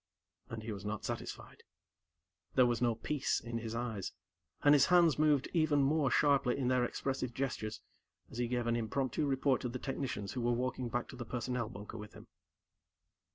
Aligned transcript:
And 0.49 0.63
he 0.63 0.71
was 0.71 0.83
not 0.83 1.05
satisfied. 1.05 1.61
There 2.55 2.65
was 2.65 2.81
no 2.81 2.95
peace 2.95 3.39
in 3.39 3.59
his 3.59 3.75
eyes, 3.75 4.13
and 4.63 4.73
his 4.73 4.87
hands 4.87 5.19
moved 5.19 5.47
even 5.53 5.83
more 5.83 6.09
sharply 6.09 6.57
in 6.57 6.69
their 6.69 6.83
expressive 6.83 7.35
gestures 7.35 7.81
as 8.31 8.39
he 8.39 8.47
gave 8.47 8.65
an 8.65 8.75
impromptu 8.75 9.27
report 9.27 9.61
to 9.61 9.69
the 9.69 9.77
technicians 9.77 10.33
who 10.33 10.41
were 10.41 10.53
walking 10.53 10.89
back 10.89 11.07
to 11.09 11.15
the 11.15 11.23
personnel 11.23 11.69
bunker 11.69 11.97
with 11.99 12.13
him. 12.13 12.25